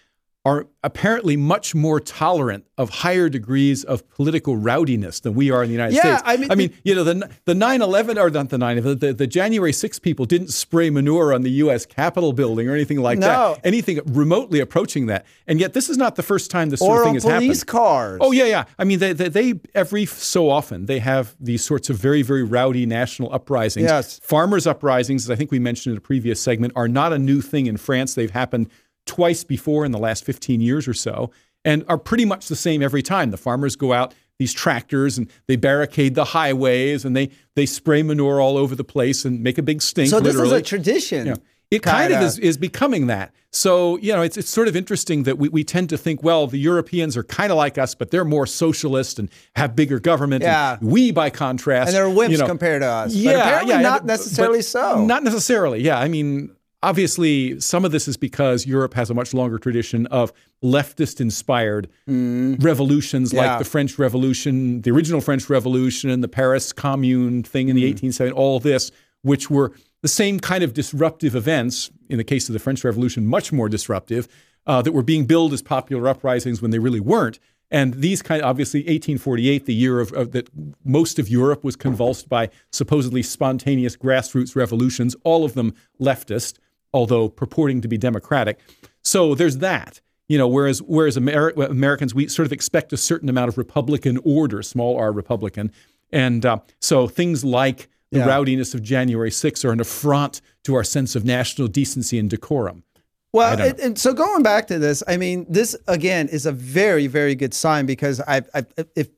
[0.46, 5.68] are apparently much more tolerant of higher degrees of political rowdiness than we are in
[5.68, 6.22] the United Yeah, States.
[6.24, 9.26] I mean- I mean, you know, the the 9/11 or not the 9 the, the
[9.26, 11.84] January 6 people didn't spray manure on the U.S.
[11.84, 13.26] Capitol building or anything like No.
[13.26, 13.60] that.
[13.66, 15.26] Anything remotely approaching that.
[15.46, 17.40] And yet, this is not the first time this sort or of thing has happened.
[17.42, 18.18] police cars.
[18.22, 18.64] Oh yeah, yeah.
[18.78, 22.44] I mean, they, they they every so often they have these sorts of very very
[22.44, 23.84] rowdy national uprisings.
[23.90, 24.18] Yes.
[24.22, 27.42] farmers uprisings, as I think we mentioned in a previous segment, are not a new
[27.42, 28.14] thing in France.
[28.14, 28.70] They've happened
[29.06, 31.30] twice before in the last 15 years or so,
[31.64, 33.30] and are pretty much the same every time.
[33.30, 38.02] The farmers go out these tractors and they barricade the highways and they they spray
[38.02, 40.08] manure all over the place and make a big stink.
[40.08, 40.56] so this literally.
[40.56, 41.36] is a tradition.
[41.70, 42.26] It kind of kinda.
[42.26, 43.32] is, is becoming that.
[43.52, 46.48] So, you know, it's, it's sort of interesting that we, we tend to think, well,
[46.48, 50.42] the Europeans are kind of like us, but they're more socialist and have bigger government.
[50.42, 50.78] Yeah.
[50.80, 53.12] And we, by contrast, And they're wimps you know, compared to us.
[53.12, 55.04] But Yeah, apparently yeah, not necessarily so.
[55.04, 55.80] Not necessarily.
[55.80, 56.00] Yeah.
[56.00, 56.50] I mean,
[56.82, 61.88] obviously, some of this is because Europe has a much longer tradition of leftist inspired
[62.06, 63.34] revolutions Mm.
[63.34, 63.50] Yeah.
[63.50, 67.84] like the French Revolution, the original French Revolution, and the Paris Commune thing in the
[67.84, 67.88] Mm.
[67.88, 68.90] 1870s, all this,
[69.22, 73.26] which were the same kind of disruptive events, in the case of the French Revolution,
[73.26, 74.26] much more disruptive,
[74.66, 77.38] uh, that were being billed as popular uprisings when they really weren't.
[77.72, 80.48] And these kind, obviously, 1848, the year of, of that
[80.84, 86.54] most of Europe was convulsed by supposedly spontaneous grassroots revolutions, all of them leftist,
[86.92, 88.58] although purporting to be democratic.
[89.02, 90.00] So there's that.
[90.28, 94.18] You know, whereas whereas Ameri- Americans we sort of expect a certain amount of Republican
[94.24, 95.72] order, small r Republican,
[96.12, 98.26] and uh, so things like the Yeah.
[98.26, 102.84] rowdiness of January 6th are an affront to our sense of national decency and decorum.
[103.32, 107.36] Well, and so going back to this, I mean, this again is a very, very
[107.36, 108.64] good sign because I, I
[108.96, 109.08] if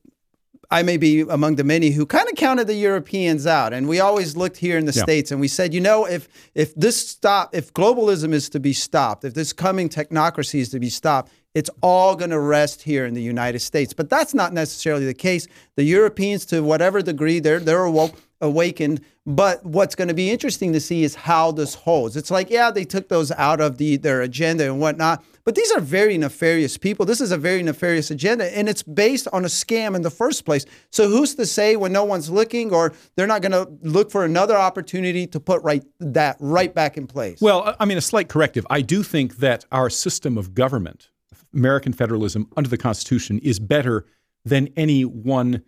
[0.72, 4.00] I may be among the many who kind of counted the Europeans out, and we
[4.00, 5.02] always looked here in the Yeah.
[5.02, 8.72] states and we said, you know, if if this stop, if globalism is to be
[8.72, 13.04] stopped, if this coming technocracy is to be stopped, it's all going to rest here
[13.04, 13.92] in the United States.
[13.92, 15.46] But that's not necessarily the case.
[15.76, 18.14] The Europeans, to whatever degree, they're they're woke.
[18.42, 19.00] Awakened.
[19.24, 22.16] But what's going to be interesting to see is how this holds.
[22.16, 25.70] It's like, yeah, they took those out of the their agenda and whatnot, but these
[25.72, 27.06] are very nefarious people.
[27.06, 30.44] This is a very nefarious agenda, and it's based on a scam in the first
[30.44, 30.66] place.
[30.90, 34.24] So who's to say when no one's looking, or they're not going to look for
[34.24, 37.40] another opportunity to put right that right back in place?
[37.40, 38.66] Well, I mean, a slight corrective.
[38.68, 41.10] I do think that our system of government,
[41.54, 44.04] American federalism under the Constitution, is better
[44.44, 45.62] than any one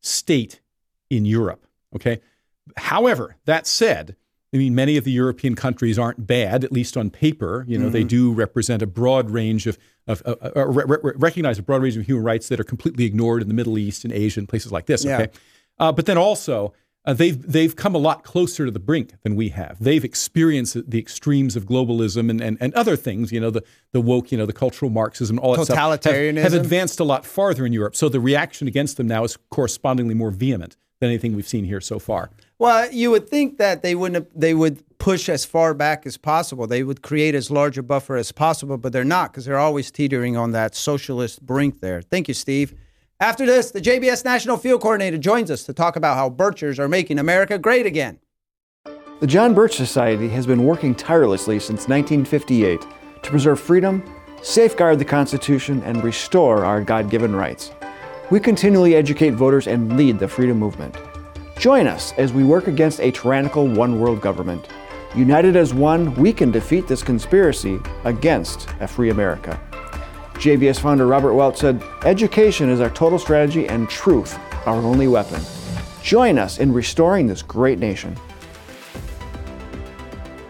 [0.00, 0.60] state
[1.10, 1.66] in Europe.
[1.94, 2.20] Okay.
[2.76, 4.16] However, that said,
[4.52, 7.64] I mean, many of the European countries aren't bad, at least on paper.
[7.68, 7.92] You know, mm-hmm.
[7.92, 11.82] they do represent a broad range of, of uh, uh, re- re- recognize a broad
[11.82, 14.48] range of human rights that are completely ignored in the Middle East and Asia and
[14.48, 15.06] places like this.
[15.06, 15.86] Okay, yeah.
[15.86, 16.72] uh, but then also
[17.04, 19.76] uh, they've they've come a lot closer to the brink than we have.
[19.78, 23.30] They've experienced the extremes of globalism and, and, and other things.
[23.30, 26.54] You know, the the woke, you know, the cultural Marxism, all that stuff have, have
[26.54, 27.94] advanced a lot farther in Europe.
[27.94, 31.80] So the reaction against them now is correspondingly more vehement than anything we've seen here
[31.80, 32.30] so far.
[32.58, 36.66] Well, you would think that they wouldn't they would push as far back as possible.
[36.66, 39.90] They would create as large a buffer as possible, but they're not because they're always
[39.90, 42.02] teetering on that socialist brink there.
[42.02, 42.74] Thank you, Steve.
[43.18, 46.88] After this, the JBS National Field Coordinator joins us to talk about how Birchers are
[46.88, 48.18] making America great again.
[49.20, 52.80] The John Birch Society has been working tirelessly since 1958
[53.22, 54.02] to preserve freedom,
[54.42, 57.70] safeguard the Constitution, and restore our God given rights.
[58.30, 60.96] We continually educate voters and lead the freedom movement.
[61.58, 64.68] Join us as we work against a tyrannical one world government.
[65.16, 69.60] United as one, we can defeat this conspiracy against a free America.
[70.34, 75.42] JBS founder Robert Welch said, Education is our total strategy and truth our only weapon.
[76.00, 78.16] Join us in restoring this great nation.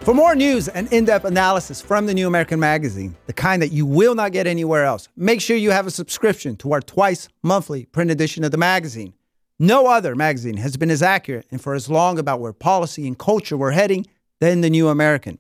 [0.02, 3.70] For more news and in depth analysis from the New American Magazine, the kind that
[3.70, 7.28] you will not get anywhere else, make sure you have a subscription to our twice
[7.42, 9.12] monthly print edition of the magazine.
[9.58, 13.18] No other magazine has been as accurate and for as long about where policy and
[13.18, 14.06] culture were heading
[14.40, 15.38] than the New American.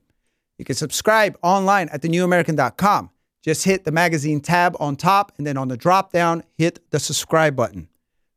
[0.58, 3.10] You can subscribe online at thenewamerican.com.
[3.42, 7.00] Just hit the magazine tab on top and then on the drop down, hit the
[7.00, 7.88] subscribe button.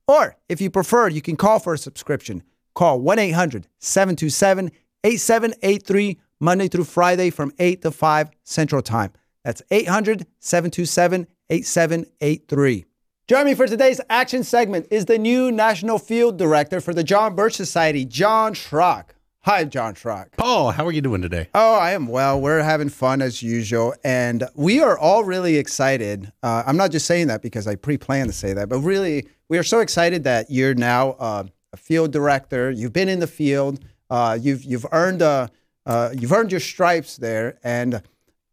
[0.07, 2.43] Or if you prefer, you can call for a subscription.
[2.75, 4.71] Call 1 800 727
[5.03, 9.11] 8783 Monday through Friday from 8 to 5 Central Time.
[9.43, 12.85] That's 800 727 8783.
[13.27, 17.35] Joining me for today's action segment is the new National Field Director for the John
[17.35, 19.11] Birch Society, John Schrock.
[19.41, 20.31] Hi, John Schrock.
[20.37, 21.49] Paul, how are you doing today?
[21.53, 22.39] Oh, I am well.
[22.39, 23.93] We're having fun as usual.
[24.03, 26.31] And we are all really excited.
[26.41, 29.27] Uh, I'm not just saying that because I pre planned to say that, but really,
[29.49, 32.71] we are so excited that you're now uh, a field director.
[32.71, 33.83] You've been in the field.
[34.13, 35.47] Uh, you've, you've, earned, uh,
[35.87, 37.57] uh, you've earned your stripes there.
[37.63, 38.03] And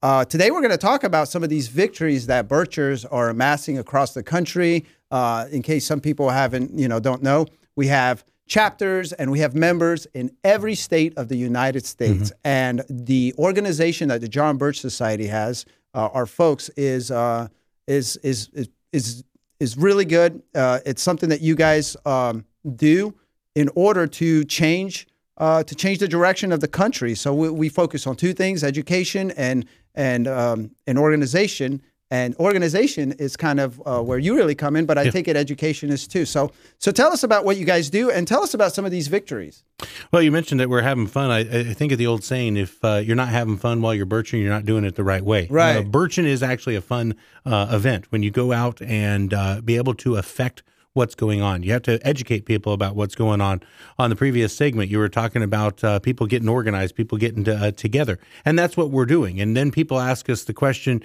[0.03, 3.77] uh, today we're going to talk about some of these victories that Birchers are amassing
[3.77, 4.87] across the country.
[5.11, 7.45] Uh, in case some people haven't, you know, don't know,
[7.77, 12.31] we have chapters and we have members in every state of the United States.
[12.31, 12.41] Mm-hmm.
[12.43, 17.49] And the organization that the John Birch Society has, uh, our folks, is, uh,
[17.87, 19.25] is is is is
[19.59, 20.43] is really good.
[20.55, 22.47] Uh, it's something that you guys um,
[22.77, 23.15] do
[23.55, 25.07] in order to change
[25.41, 27.15] uh, to change the direction of the country.
[27.17, 31.83] So we, we focus on two things: education and and um, an organization.
[32.13, 35.13] And organization is kind of uh, where you really come in, but I yeah.
[35.13, 36.25] take it education is too.
[36.25, 38.91] So, so tell us about what you guys do, and tell us about some of
[38.91, 39.63] these victories.
[40.11, 41.31] Well, you mentioned that we're having fun.
[41.31, 44.07] I, I think of the old saying: if uh, you're not having fun while you're
[44.07, 45.47] birching, you're not doing it the right way.
[45.49, 45.77] Right.
[45.77, 47.15] Uh, birching is actually a fun
[47.47, 51.63] uh, event when you go out and uh, be able to affect what's going on.
[51.63, 53.63] You have to educate people about what's going on.
[53.99, 57.57] On the previous segment, you were talking about uh, people getting organized, people getting to,
[57.57, 59.41] uh, together, and that's what we're doing.
[59.41, 61.03] And then people ask us the question.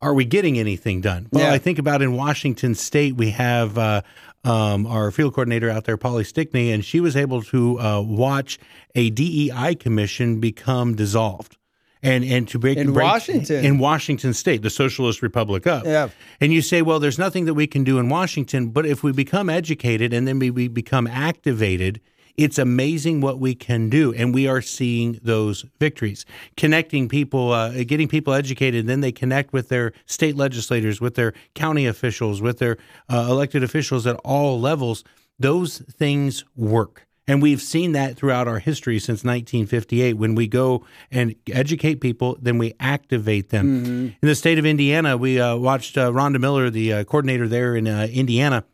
[0.00, 1.28] Are we getting anything done?
[1.30, 1.52] Well, yeah.
[1.52, 4.02] I think about in Washington State, we have uh,
[4.42, 8.58] um, our field coordinator out there, Polly Stickney, and she was able to uh, watch
[8.96, 11.56] a DEI commission become dissolved
[12.02, 15.84] and and to break in break, Washington in Washington State, the Socialist Republic up.
[15.84, 16.08] Yeah.
[16.40, 19.12] And you say, well, there's nothing that we can do in Washington, but if we
[19.12, 22.00] become educated and then we, we become activated,
[22.36, 26.24] it's amazing what we can do, and we are seeing those victories.
[26.56, 31.34] Connecting people, uh, getting people educated, then they connect with their state legislators, with their
[31.54, 32.78] county officials, with their
[33.10, 35.04] uh, elected officials at all levels.
[35.38, 37.06] Those things work.
[37.32, 40.18] And we've seen that throughout our history since 1958.
[40.18, 43.66] When we go and educate people, then we activate them.
[43.66, 44.06] Mm-hmm.
[44.20, 47.74] In the state of Indiana, we uh, watched uh, Rhonda Miller, the uh, coordinator there
[47.74, 48.64] in uh, Indiana,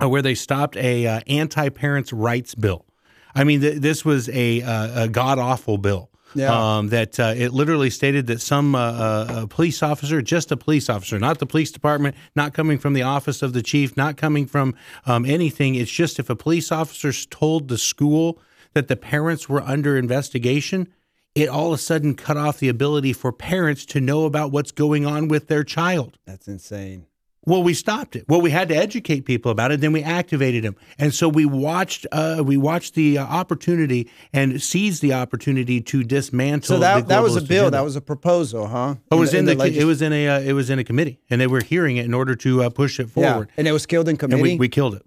[0.00, 2.86] uh, where they stopped a uh, anti-parents' rights bill.
[3.34, 6.12] I mean, th- this was a, a god awful bill.
[6.34, 6.76] Yeah.
[6.76, 10.88] Um, that uh, it literally stated that some uh, uh, police officer, just a police
[10.88, 14.46] officer, not the police department, not coming from the office of the chief, not coming
[14.46, 14.74] from
[15.06, 15.74] um, anything.
[15.74, 18.40] It's just if a police officer told the school
[18.74, 20.88] that the parents were under investigation,
[21.34, 24.72] it all of a sudden cut off the ability for parents to know about what's
[24.72, 26.18] going on with their child.
[26.26, 27.06] That's insane.
[27.48, 28.26] Well, we stopped it.
[28.28, 29.80] Well, we had to educate people about it.
[29.80, 32.06] Then we activated them, and so we watched.
[32.12, 36.76] Uh, we watched the uh, opportunity and seized the opportunity to dismantle.
[36.76, 37.62] So that the that was a bill.
[37.68, 37.70] agenda.
[37.78, 38.96] That was a proposal, huh?
[39.10, 41.20] It was in, the, legis- it was in a uh, it was in a committee,
[41.30, 43.48] and they were hearing it in order to uh, push it forward.
[43.48, 44.40] yeah, and it was killed in committee.
[44.40, 45.02] and we, we killed it.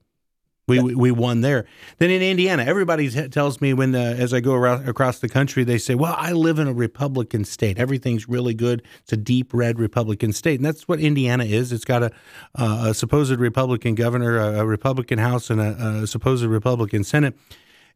[0.67, 1.65] We, we we won there.
[1.97, 5.27] Then in Indiana, everybody t- tells me when the, as I go around across the
[5.27, 7.77] country, they say, "Well, I live in a Republican state.
[7.79, 8.83] Everything's really good.
[9.01, 11.71] It's a deep red Republican state, and that's what Indiana is.
[11.73, 12.11] It's got a,
[12.55, 17.35] uh, a supposed Republican governor, a, a Republican House, and a, a supposed Republican Senate."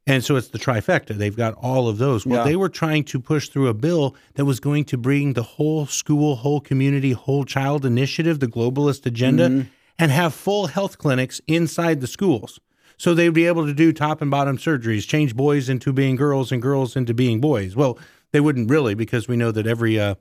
[0.08, 1.16] And so it's the trifecta.
[1.16, 2.28] They've got all of those.
[2.28, 2.44] Well, Yeah.
[2.46, 5.88] they were trying to push through a bill that was going to bring the whole
[5.88, 9.70] school, whole community, whole child initiative, the globalist agenda, Mm-hmm.
[9.98, 12.60] And have full health clinics inside the schools.
[12.98, 16.52] So they'd be able to do top and bottom surgeries, change boys into being girls
[16.52, 17.76] and girls into being boys.
[17.76, 18.00] Well,
[18.32, 20.16] they wouldn't really because we know that every uh,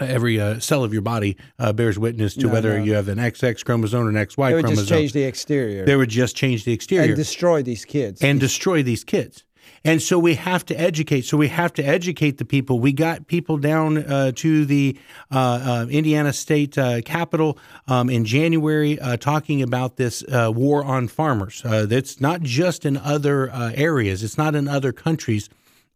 [0.00, 2.84] every uh, cell of your body uh, bears witness to No, whether no.
[2.84, 4.50] you have an XX chromosome or an XY chromosome.
[4.50, 4.84] They would chromosome.
[4.84, 8.22] just change the exterior they would just change the exterior and destroy these kids.
[8.22, 9.44] and destroy these kids.
[9.84, 11.24] And so we have to educate.
[11.24, 12.80] So we have to educate the people.
[12.80, 14.98] We got people down uh, to the
[15.30, 21.08] uh, uh, Indiana State uh, Capitol um, in January uh, talking about this war on
[21.08, 21.62] farmers.
[21.64, 24.22] That's not just in other areas.
[24.22, 25.48] It's not in other countries.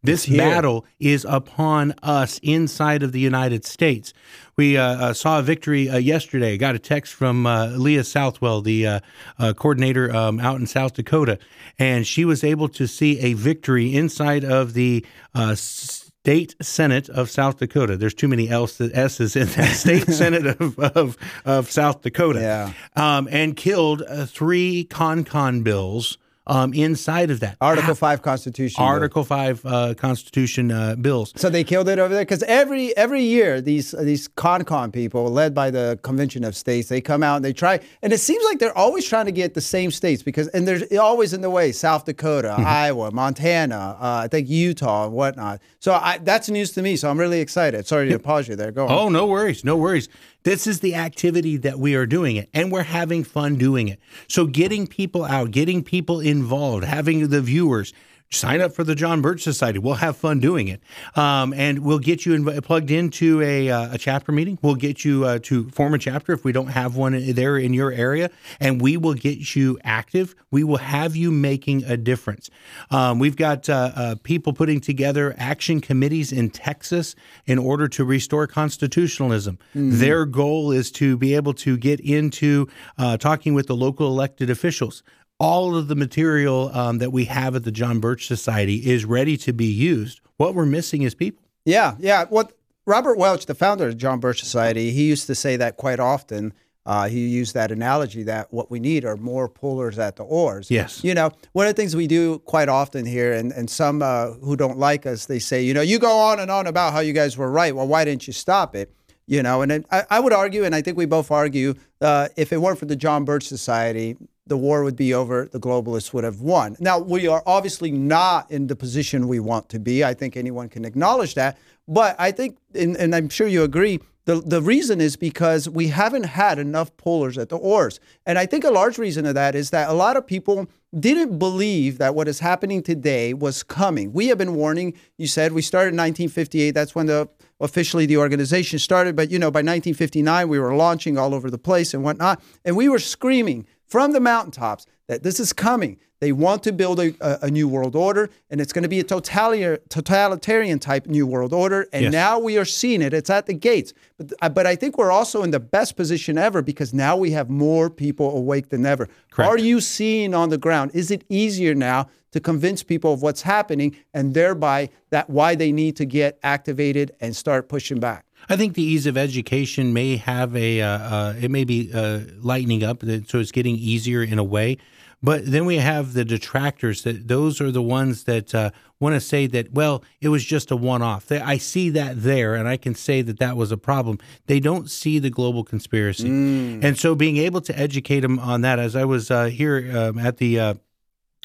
[0.03, 4.13] This battle is upon us inside of the United States.
[4.57, 6.57] We uh, uh, saw a victory uh, yesterday.
[6.57, 8.99] Got a text from uh, Leah Southwell, the uh,
[9.37, 11.37] uh, coordinator um, out in South Dakota,
[11.77, 17.29] and she was able to see a victory inside of the uh, state senate of
[17.29, 17.95] South Dakota.
[17.95, 22.41] There's too many L's, S's in that state senate of, of, of South Dakota.
[22.41, 22.73] Yeah.
[22.95, 26.17] Um, and killed uh, three con-con bills
[26.47, 27.57] um, inside of that.
[27.61, 28.79] Article Five Constitution.
[28.81, 28.87] bill.
[28.87, 31.33] Article Five uh, Constitution uh, bills.
[31.35, 35.29] So they killed it over there because every every year these these con con people
[35.29, 38.43] led by the Convention of States they come out and they try and it seems
[38.45, 41.49] like they're always trying to get the same states because and there's always in the
[41.49, 42.65] way South Dakota, Mm-hmm.
[42.65, 45.61] Iowa, Montana, uh, I think Utah and whatnot.
[45.79, 46.95] So I, that's news to me.
[46.95, 47.87] So I'm really excited.
[47.87, 48.71] Sorry to pause you there.
[48.71, 48.91] Go on.
[48.91, 50.09] Oh, no worries, no worries.
[50.43, 53.99] This is the activity that we are doing it, and we're having fun doing it.
[54.27, 57.93] So, getting people out, getting people involved, having the viewers
[58.31, 59.77] sign up for the John Birch Society.
[59.77, 60.81] We'll have fun doing it,
[61.15, 64.57] um, and we'll get you inv- plugged into a, uh, a chapter meeting.
[64.61, 67.73] We'll get you uh, to form a chapter if we don't have one there in
[67.73, 68.29] your area,
[68.59, 70.33] and we will get you active.
[70.49, 72.49] We will have you making a difference.
[72.89, 77.15] Um, we've got uh, uh, people putting together action committees in Texas
[77.45, 79.59] in order to restore constitutionalism.
[79.73, 82.67] Their goal is to be able to get into
[82.97, 85.03] uh, talking with the local elected officials.
[85.43, 89.37] All of the material um, that we have at the John Birch Society is ready
[89.37, 90.21] to be used.
[90.37, 91.43] What we're missing is people.
[91.65, 92.25] Yeah, yeah.
[92.25, 92.53] What
[92.85, 96.53] Robert Welch, the founder of John Birch Society, he used to say that quite often.
[96.85, 100.69] Uh, he used that analogy that what we need are more pullers at the oars.
[100.69, 101.03] Yes.
[101.03, 104.33] You know, one of the things we do quite often here, and, and some uh,
[104.43, 106.99] who don't like us, they say, you know, you go on and on about how
[106.99, 107.75] you guys were right.
[107.75, 108.93] Well, why didn't you stop it?
[109.25, 112.53] You know, and I, I would argue, and I think we both argue, uh, if
[112.53, 114.17] it weren't for the John Birch Society,
[114.47, 115.47] the war would be over.
[115.51, 116.75] The globalists would have won.
[116.79, 120.03] Now, we are obviously not in the position we want to be.
[120.03, 121.57] I think anyone can acknowledge that.
[121.87, 125.87] But I think, and, and I'm sure you agree, the, the reason is because we
[125.87, 127.99] haven't had enough pullers at the oars.
[128.25, 130.67] And I think a large reason of that is that a lot of people
[130.97, 134.13] didn't believe that what is happening today was coming.
[134.13, 136.71] We have been warning, you said we started in 1958.
[136.71, 137.29] That's when the
[137.59, 139.15] officially the organization started.
[139.15, 142.41] But you know, by 1959, we were launching all over the place and whatnot.
[142.63, 145.97] And we were screaming from the mountaintops that this is coming.
[146.21, 148.99] They want to build a, a, a new world order, and it's going to be
[148.99, 151.87] a totalitarian, totalitarian type new world order.
[151.91, 152.11] And Yes.
[152.13, 153.11] now we are seeing it.
[153.13, 153.91] It's at the gates.
[154.17, 157.31] But, uh, but I think we're also in the best position ever because now we
[157.31, 159.09] have more people awake than ever.
[159.31, 159.49] Correct.
[159.51, 160.91] Are you seeing on the ground?
[160.93, 165.71] Is it easier now to convince people of what's happening and thereby that why they
[165.71, 168.25] need to get activated and start pushing back?
[168.51, 172.19] I think the ease of education may have a, uh, uh, it may be uh,
[172.41, 174.77] lightening up, so it's getting easier in a way.
[175.23, 179.21] But then we have the detractors that those are the ones that uh, want to
[179.21, 181.31] say that, well, it was just a one off.
[181.31, 184.17] I see that there and I can say that that was a problem.
[184.47, 186.27] They don't see the global conspiracy.
[186.27, 190.19] And so being able to educate them on that, as I was uh, here um,
[190.19, 190.73] at the uh,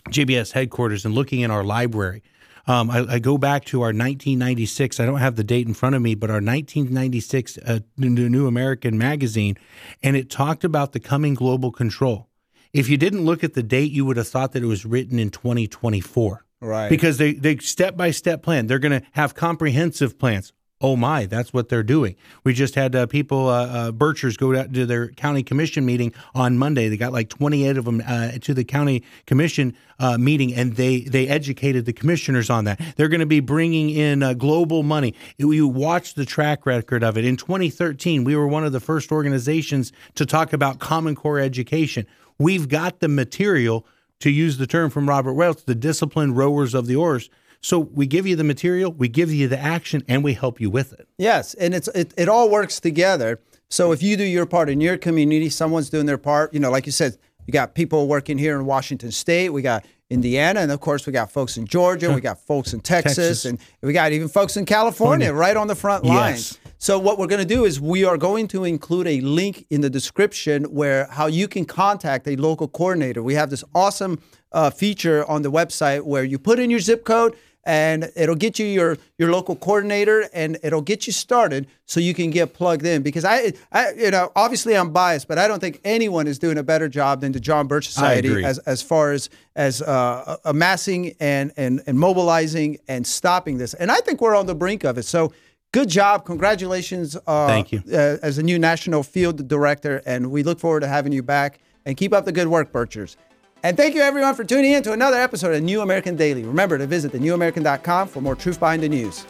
[0.08, 2.24] JBS headquarters and looking in our library,
[2.66, 4.98] um, I, I go back to our 1996.
[4.98, 8.46] I don't have the date in front of me, but our 1996 uh, New New
[8.46, 9.56] American magazine,
[10.02, 12.28] and it talked about the coming global control.
[12.72, 15.18] If you didn't look at the date, you would have thought that it was written
[15.18, 16.44] in 2024.
[16.60, 16.88] Right.
[16.88, 18.66] Because they they step by step plan.
[18.66, 20.52] They're going to have comprehensive plans.
[20.78, 22.16] Oh my, that's what they're doing.
[22.44, 26.12] We just had uh, people, uh, uh, Birchers, go out to their county commission meeting
[26.34, 26.90] on Monday.
[26.90, 31.00] They got like 28 of them uh, to the county commission uh, meeting, and they
[31.00, 32.78] they educated the commissioners on that.
[32.96, 35.14] They're going to be bringing in uh, global money.
[35.38, 37.24] You watch the track record of it.
[37.24, 42.06] In 2013, we were one of the first organizations to talk about Common Core education.
[42.38, 43.86] We've got the material
[44.20, 48.06] to use the term from Robert Welch, the disciplined rowers of the oars so we
[48.06, 51.08] give you the material, we give you the action, and we help you with it.
[51.18, 53.40] Yes, and it's it, it all works together.
[53.68, 56.54] So if you do your part in your community, someone's doing their part.
[56.54, 59.50] You know, like you said, you got people working here in Washington State.
[59.50, 62.12] We got Indiana, and of course we got folks in Georgia.
[62.12, 63.44] We got folks in Texas, Texas.
[63.44, 66.58] and we got even folks in California, right on the front lines.
[66.64, 66.72] Yes.
[66.78, 69.80] So what we're going to do is we are going to include a link in
[69.80, 73.22] the description where how you can contact a local coordinator.
[73.22, 74.20] We have this awesome
[74.56, 78.58] uh, feature on the website where you put in your zip code and it'll get
[78.58, 82.86] you your your local coordinator and it'll get you started so you can get plugged
[82.86, 83.02] in.
[83.02, 86.56] Because I, I you know obviously I'm biased but I don't think anyone is doing
[86.56, 91.14] a better job than the John Birch Society as as far as as uh, amassing
[91.20, 93.74] and and and mobilizing and stopping this.
[93.74, 95.02] And I think we're on the brink of it.
[95.02, 95.34] So
[95.72, 96.24] good job.
[96.24, 97.82] Congratulations uh, thank you.
[97.92, 101.60] uh, as a new national field director and we look forward to having you back.
[101.84, 103.14] And keep up the good work Birchers
[103.62, 106.44] and thank you everyone for tuning in to another episode of New American Daily.
[106.44, 109.24] Remember to visit thenewamerican.com for more truth behind the news.